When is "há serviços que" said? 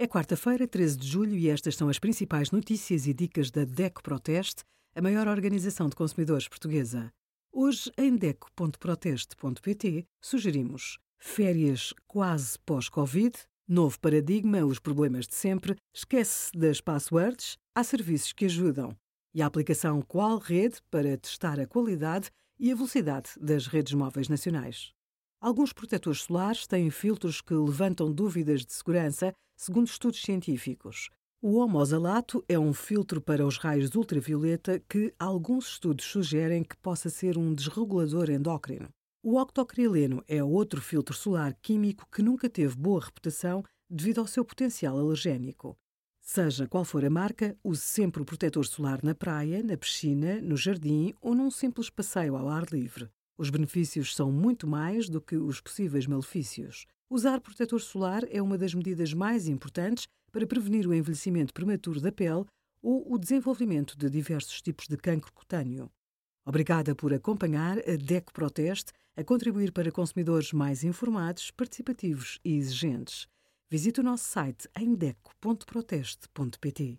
17.74-18.44